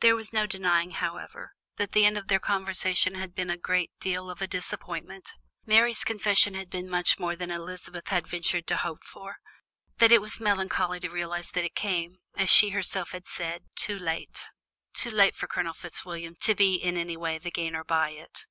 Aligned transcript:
There 0.00 0.16
was 0.16 0.32
no 0.32 0.46
denying, 0.46 0.90
however, 0.90 1.54
that 1.76 1.92
the 1.92 2.04
end 2.04 2.18
of 2.18 2.26
their 2.26 2.40
conversation 2.40 3.14
had 3.14 3.36
been 3.36 3.50
a 3.50 3.56
good 3.56 3.86
deal 4.00 4.28
of 4.28 4.42
a 4.42 4.48
disappointment. 4.48 5.30
Mary's 5.64 6.02
confession 6.02 6.54
had 6.54 6.68
been 6.70 6.86
so 6.86 6.90
much 6.90 7.20
more 7.20 7.36
than 7.36 7.52
Elizabeth 7.52 8.08
had 8.08 8.26
ventured 8.26 8.66
to 8.66 8.78
hope 8.78 9.04
for, 9.04 9.36
that 9.98 10.10
it 10.10 10.20
was 10.20 10.40
melancholy 10.40 10.98
to 10.98 11.08
realize 11.08 11.52
that 11.52 11.62
it 11.62 11.76
came, 11.76 12.18
as 12.34 12.50
she 12.50 12.70
herself 12.70 13.12
had 13.12 13.26
said, 13.26 13.62
too 13.76 13.96
late; 13.96 14.50
too 14.92 15.12
late 15.12 15.36
for 15.36 15.46
Colonel 15.46 15.72
Fitzwilliam 15.72 16.34
to 16.40 16.56
be 16.56 16.74
in 16.74 16.96
any 16.96 17.16
way 17.16 17.38
the 17.38 17.52
gainer 17.52 17.84
by 17.84 18.08
it. 18.10 18.46